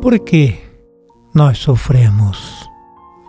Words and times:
Por 0.00 0.18
que 0.18 0.58
nós 1.34 1.58
sofremos? 1.58 2.66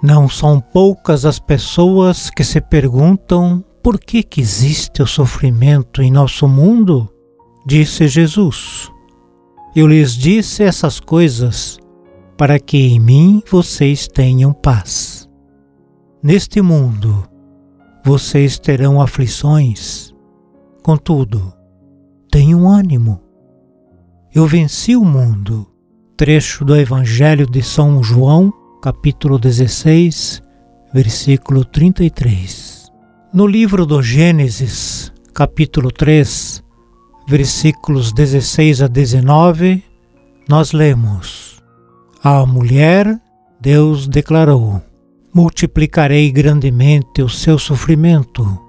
Não 0.01 0.29
são 0.29 0.61
poucas 0.61 1.25
as 1.25 1.37
pessoas 1.37 2.29
que 2.29 2.43
se 2.43 2.61
perguntam 2.61 3.63
por 3.83 3.99
que, 3.99 4.23
que 4.23 4.39
existe 4.39 5.01
o 5.01 5.07
sofrimento 5.07 6.01
em 6.01 6.11
nosso 6.11 6.47
mundo? 6.47 7.11
Disse 7.65 8.07
Jesus. 8.07 8.89
Eu 9.75 9.87
lhes 9.87 10.13
disse 10.13 10.63
essas 10.63 10.99
coisas 10.99 11.77
para 12.37 12.59
que 12.59 12.77
em 12.77 12.99
mim 12.99 13.43
vocês 13.49 14.07
tenham 14.07 14.53
paz. 14.53 15.27
Neste 16.23 16.61
mundo 16.61 17.27
vocês 18.05 18.57
terão 18.57 19.01
aflições, 19.01 20.08
contudo, 20.83 21.53
tenham 22.31 22.69
ânimo. 22.69 23.21
Eu 24.33 24.45
venci 24.45 24.95
o 24.95 25.03
mundo 25.03 25.67
trecho 26.15 26.65
do 26.65 26.75
Evangelho 26.75 27.47
de 27.47 27.63
São 27.63 28.03
João, 28.03 28.51
capítulo 28.81 29.39
16, 29.39 30.41
versículo 30.93 31.63
33. 31.63 32.91
No 33.33 33.47
livro 33.47 33.85
do 33.85 34.01
Gênesis, 34.01 35.13
capítulo 35.33 35.91
3, 35.91 36.63
versículos 37.27 38.11
16 38.11 38.81
a 38.81 38.87
19, 38.87 39.83
nós 40.47 40.71
lemos: 40.73 41.61
A 42.23 42.45
mulher, 42.45 43.19
Deus 43.61 44.07
declarou: 44.07 44.81
Multiplicarei 45.33 46.31
grandemente 46.31 47.21
o 47.21 47.29
seu 47.29 47.57
sofrimento 47.57 48.59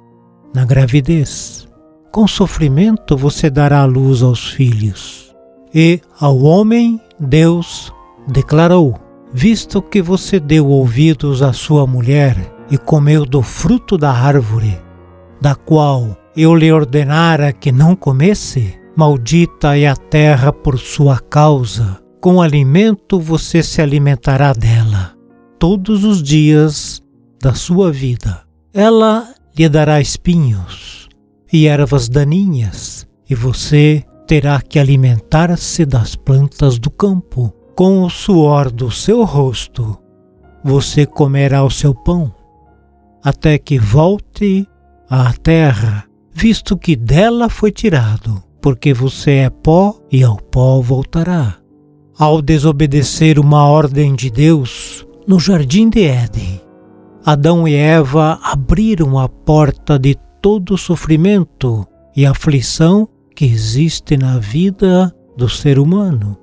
na 0.55 0.65
gravidez. 0.65 1.70
Com 2.11 2.27
sofrimento 2.27 3.17
você 3.17 3.49
dará 3.49 3.85
luz 3.85 4.21
aos 4.21 4.51
filhos, 4.51 5.33
e 5.73 6.01
ao 6.19 6.41
homem 6.41 7.01
Deus 7.21 7.93
declarou: 8.27 8.99
Visto 9.33 9.81
que 9.81 10.03
você 10.03 10.41
deu 10.41 10.67
ouvidos 10.67 11.41
à 11.41 11.53
sua 11.53 11.87
mulher 11.87 12.37
e 12.69 12.77
comeu 12.77 13.25
do 13.25 13.43
fruto 13.43 13.97
da 13.97 14.11
árvore, 14.11 14.77
da 15.41 15.55
qual 15.55 16.17
eu 16.37 16.53
lhe 16.53 16.73
ordenara 16.73 17.53
que 17.53 17.71
não 17.71 17.95
comesse, 17.95 18.75
maldita 18.97 19.79
é 19.79 19.87
a 19.87 19.95
terra 19.95 20.53
por 20.53 20.81
sua 20.81 21.21
causa. 21.21 22.01
Com 22.21 22.43
alimento 22.43 23.21
você 23.21 23.63
se 23.63 23.81
alimentará 23.81 24.53
dela 24.53 25.15
todos 25.61 26.05
os 26.05 26.21
dias 26.21 27.01
da 27.41 27.55
sua 27.55 27.93
vida. 27.93 28.43
Ela 28.75 29.33
lhe 29.57 29.69
dará 29.69 30.01
espinhos 30.01 31.00
e 31.53 31.67
ervas 31.67 32.09
daninhas, 32.09 33.07
e 33.29 33.35
você 33.35 34.05
terá 34.27 34.61
que 34.61 34.79
alimentar-se 34.79 35.85
das 35.85 36.15
plantas 36.15 36.79
do 36.79 36.91
campo. 36.91 37.53
Com 37.75 38.03
o 38.03 38.11
suor 38.11 38.71
do 38.71 38.91
seu 38.91 39.25
rosto, 39.25 39.99
você 40.63 41.07
comerá 41.07 41.65
o 41.65 41.71
seu 41.71 41.95
pão, 41.95 42.33
até 43.25 43.59
que 43.59 43.79
volte 43.79 44.69
à 45.09 45.33
terra, 45.33 46.05
visto 46.33 46.77
que 46.77 46.95
dela 46.95 47.49
foi 47.49 47.73
tirado, 47.73 48.43
porque 48.61 48.93
você 48.93 49.31
é 49.31 49.51
pó 49.51 49.99
e 50.13 50.23
ao 50.23 50.37
pó 50.37 50.81
voltará. 50.81 51.57
Ao 52.19 52.43
desobedecer 52.43 53.39
uma 53.39 53.65
ordem 53.65 54.15
de 54.15 54.31
Deus 54.31 55.07
no 55.27 55.41
jardim 55.41 55.89
de 55.89 56.03
Éden, 56.05 56.61
Adão 57.25 57.67
e 57.67 57.75
Eva 57.75 58.39
abriram 58.43 59.19
a 59.19 59.29
porta 59.29 59.99
de 59.99 60.17
todo 60.41 60.77
sofrimento 60.77 61.87
e 62.17 62.27
aflição 62.27 63.09
que 63.35 63.45
existe 63.45 64.17
na 64.17 64.39
vida 64.39 65.15
do 65.37 65.49
ser 65.49 65.79
humano. 65.79 66.37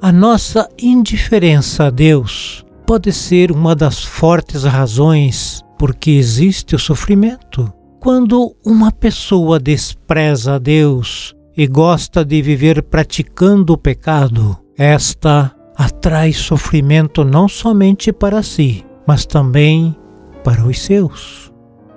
A 0.00 0.10
nossa 0.10 0.68
indiferença 0.80 1.84
a 1.84 1.90
Deus 1.90 2.64
pode 2.86 3.12
ser 3.12 3.52
uma 3.52 3.74
das 3.74 4.02
fortes 4.02 4.64
razões 4.64 5.62
por 5.78 5.94
que 5.94 6.12
existe 6.12 6.74
o 6.74 6.78
sofrimento. 6.78 7.72
Quando 8.00 8.56
uma 8.64 8.90
pessoa 8.90 9.60
despreza 9.60 10.54
a 10.54 10.58
Deus 10.58 11.36
e 11.56 11.66
gosta 11.66 12.24
de 12.24 12.42
viver 12.42 12.82
praticando 12.82 13.72
o 13.72 13.78
pecado, 13.78 14.58
esta 14.76 15.54
atrai 15.76 16.32
sofrimento 16.32 17.24
não 17.24 17.48
somente 17.48 18.12
para 18.12 18.42
si, 18.42 18.84
mas 19.06 19.24
também 19.24 19.96
para 20.42 20.66
os 20.66 20.80
seus. 20.80 21.51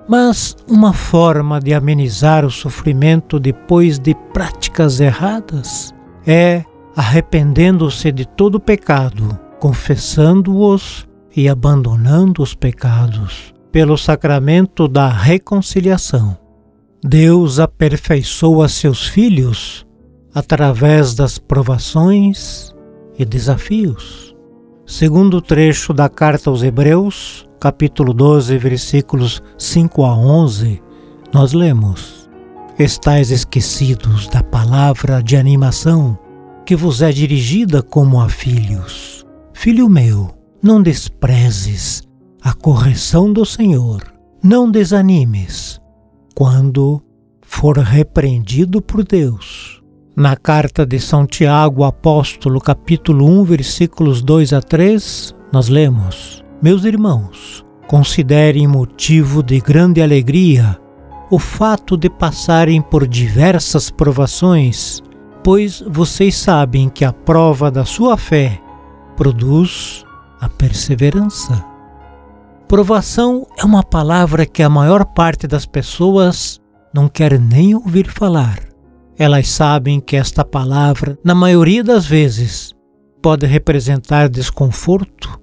Mas 0.08 0.56
uma 0.70 0.94
forma 0.94 1.60
de 1.60 1.74
amenizar 1.74 2.46
o 2.46 2.52
sofrimento 2.52 3.40
depois 3.40 3.98
de 3.98 4.14
práticas 4.34 5.00
erradas 5.00 5.94
é 6.26 6.64
arrependendo-se 6.96 8.12
de 8.12 8.26
todo 8.26 8.60
pecado, 8.60 9.38
confessando-os 9.60 11.08
e 11.36 11.50
abandonando 11.50 12.42
os 12.42 12.54
pecados 12.54 13.54
pelo 13.72 13.98
sacramento 13.98 14.88
da 14.88 15.10
reconciliação. 15.10 16.38
Deus 17.04 17.60
aperfeiçoa 17.60 18.70
seus 18.70 19.08
filhos 19.08 19.86
através 20.34 21.14
das 21.14 21.38
provações 21.38 22.74
e 23.18 23.26
desafios. 23.26 24.35
Segundo 24.88 25.42
trecho 25.42 25.92
da 25.92 26.08
carta 26.08 26.52
aos 26.52 26.62
Hebreus, 26.62 27.50
capítulo 27.60 28.14
12, 28.14 28.56
versículos 28.60 29.42
5 29.58 30.06
a 30.06 30.16
11, 30.16 30.80
nós 31.34 31.54
lemos: 31.54 32.30
Estais 32.78 33.32
esquecidos 33.32 34.28
da 34.28 34.44
palavra 34.44 35.24
de 35.24 35.36
animação 35.36 36.16
que 36.68 36.76
vos 36.76 37.02
é 37.02 37.12
dirigida 37.12 37.82
como 37.82 38.22
a 38.22 38.30
filhos. 38.30 39.26
Filho 39.56 39.90
meu, 39.90 40.30
não 40.62 40.84
desprezes 40.84 42.04
a 42.40 42.54
correção 42.54 43.34
do 43.34 43.44
Senhor, 43.44 44.04
não 44.44 44.70
desanimes 44.70 45.82
quando 46.36 47.02
for 47.42 47.80
repreendido 47.80 48.84
por 48.84 49.04
Deus. 49.04 49.82
Na 50.18 50.38
carta 50.38 50.86
de 50.86 50.98
São 50.98 51.28
Tiago, 51.28 51.84
apóstolo, 51.84 52.62
capítulo 52.62 53.26
1, 53.42 53.44
versículos 53.44 54.22
2 54.22 54.54
a 54.54 54.62
3, 54.62 55.36
nós 55.52 55.68
lemos: 55.68 56.42
meus 56.62 56.86
irmãos, 56.86 57.66
considerem 57.86 58.66
motivo 58.66 59.44
de 59.44 59.60
grande 59.60 60.02
alegria 60.02 60.80
o 61.30 61.38
fato 61.38 61.98
de 61.98 62.10
passarem 62.10 62.82
por 62.82 63.06
diversas 63.06 63.92
provações, 63.92 65.02
pois 65.44 65.84
vocês 65.86 66.38
sabem 66.38 66.88
que 66.88 67.04
a 67.04 67.12
prova 67.12 67.70
da 67.70 67.84
sua 67.84 68.16
fé 68.16 68.58
produz 69.18 70.06
a 70.40 70.48
perseverança. 70.48 71.62
Provação 72.70 73.46
é 73.58 73.66
uma 73.66 73.84
palavra 73.84 74.46
que 74.46 74.64
a 74.64 74.70
maior 74.70 75.04
parte 75.04 75.46
das 75.46 75.66
pessoas 75.66 76.62
não 76.94 77.10
quer 77.10 77.38
nem 77.38 77.76
ouvir 77.76 78.10
falar. 78.10 78.65
Elas 79.18 79.48
sabem 79.48 80.00
que 80.00 80.16
esta 80.16 80.44
palavra, 80.44 81.18
na 81.24 81.34
maioria 81.34 81.84
das 81.84 82.06
vezes, 82.06 82.74
pode 83.22 83.46
representar 83.46 84.30
desconforto 84.30 85.40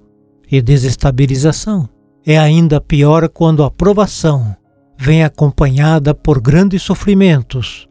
e 0.49 0.61
desestabilização. 0.61 1.89
É 2.25 2.37
ainda 2.37 2.79
pior 2.79 3.27
quando 3.27 3.63
a 3.63 3.71
provação 3.71 4.55
vem 4.97 5.23
acompanhada 5.23 6.13
por 6.13 6.39
grandes 6.39 6.83
sofrimentos, 6.83 7.87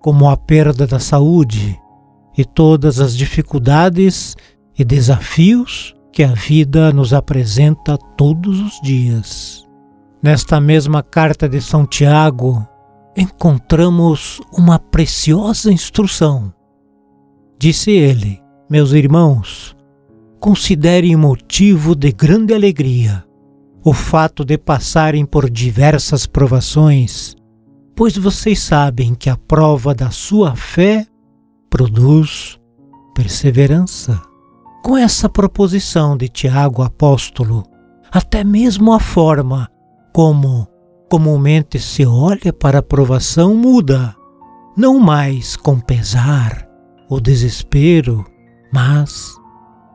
como 0.00 0.28
a 0.28 0.36
perda 0.36 0.86
da 0.86 0.98
saúde 0.98 1.78
e 2.36 2.44
todas 2.44 3.00
as 3.00 3.16
dificuldades 3.16 4.36
e 4.78 4.84
desafios 4.84 5.94
que 6.12 6.24
a 6.24 6.32
vida 6.32 6.92
nos 6.92 7.14
apresenta 7.14 7.96
todos 8.16 8.60
os 8.60 8.80
dias. 8.82 9.64
Nesta 10.22 10.60
mesma 10.60 11.02
carta 11.02 11.48
de 11.48 11.62
São 11.62 11.86
Tiago, 11.86 12.66
encontramos 13.16 14.40
uma 14.52 14.78
preciosa 14.78 15.72
instrução. 15.72 16.52
Disse 17.58 17.90
ele: 17.90 18.40
Meus 18.68 18.92
irmãos, 18.92 19.76
considerem 20.38 21.16
motivo 21.16 21.94
de 21.94 22.12
grande 22.12 22.54
alegria 22.54 23.24
o 23.84 23.92
fato 23.92 24.44
de 24.44 24.58
passarem 24.58 25.24
por 25.24 25.48
diversas 25.48 26.26
provações, 26.26 27.34
pois 27.96 28.16
vocês 28.16 28.60
sabem 28.60 29.14
que 29.14 29.30
a 29.30 29.36
prova 29.36 29.94
da 29.94 30.10
sua 30.10 30.54
fé 30.54 31.06
produz 31.70 32.58
perseverança. 33.14 34.20
Com 34.82 34.96
essa 34.96 35.28
proposição 35.28 36.16
de 36.16 36.28
Tiago 36.28 36.82
apóstolo, 36.82 37.64
até 38.10 38.42
mesmo 38.42 38.92
a 38.92 39.00
forma 39.00 39.68
como 40.12 40.66
comumente 41.10 41.76
se 41.80 42.06
olha 42.06 42.52
para 42.52 42.78
a 42.78 42.82
provação 42.82 43.52
muda, 43.52 44.14
não 44.76 45.00
mais 45.00 45.56
com 45.56 45.80
pesar 45.80 46.68
ou 47.08 47.20
desespero, 47.20 48.24
mas 48.72 49.34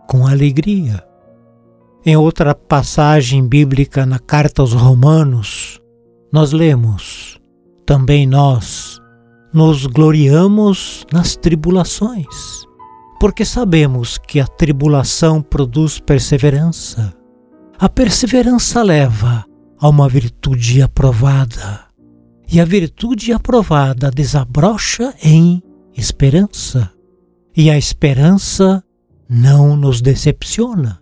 com 0.10 0.28
alegria. 0.28 1.02
Em 2.06 2.18
outra 2.18 2.54
passagem 2.54 3.48
bíblica 3.48 4.06
na 4.06 4.20
carta 4.20 4.62
aos 4.62 4.74
Romanos, 4.74 5.80
nós 6.32 6.52
lemos: 6.52 7.40
também 7.86 8.28
nós 8.28 9.00
nos 9.54 9.86
gloriamos 9.86 11.06
nas 11.14 11.38
tribulações, 11.38 12.66
porque 13.22 13.46
sabemos 13.46 14.18
que 14.18 14.42
a 14.42 14.46
tribulação 14.46 15.42
produz 15.42 15.98
perseverança. 15.98 17.14
A 17.80 17.88
perseverança 17.88 18.84
leva 18.84 19.46
a 19.80 19.90
uma 19.90 20.08
virtude 20.08 20.82
aprovada, 20.82 21.86
e 22.52 22.60
a 22.60 22.66
virtude 22.66 23.34
aprovada 23.34 24.12
desabrocha 24.12 25.14
em 25.22 25.62
esperança, 25.96 26.92
e 27.56 27.70
a 27.70 27.78
esperança 27.78 28.84
não 29.30 29.76
nos 29.76 30.02
decepciona, 30.02 31.02